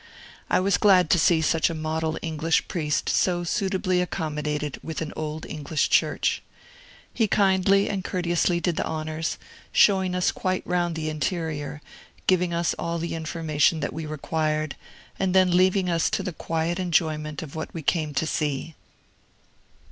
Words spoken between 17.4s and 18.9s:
of what we came to see.